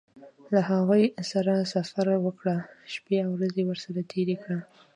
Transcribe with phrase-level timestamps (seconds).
[0.53, 2.55] له هغوی سره سفر وکړه
[2.93, 4.57] شپې او ورځې ورسره تېرې کړه.